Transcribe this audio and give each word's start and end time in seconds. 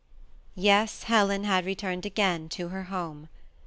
Yes, 0.55 1.03
Helen 1.03 1.43
had 1.43 1.63
returned 1.63 2.07
again 2.07 2.49
to 2.49 2.69
her 2.69 2.85
home. 2.85 3.29